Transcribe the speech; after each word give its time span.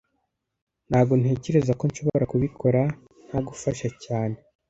Ntago 0.89 1.13
ntekereza 1.21 1.71
ko 1.79 1.83
nshobora 1.89 2.23
kubikora 2.31 2.81
ntagufasha 3.27 3.87
cyane 4.03 4.37